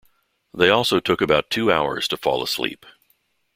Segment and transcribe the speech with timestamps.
[0.51, 2.87] They also took about two hours to fall asleep.